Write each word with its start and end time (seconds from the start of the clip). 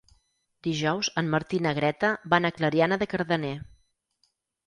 Dijous 0.67 1.09
en 1.21 1.27
Martí 1.33 1.59
i 1.61 1.63
na 1.65 1.73
Greta 1.79 2.09
van 2.35 2.49
a 2.49 2.51
Clariana 2.57 2.99
de 3.03 3.09
Cardener. 3.13 3.55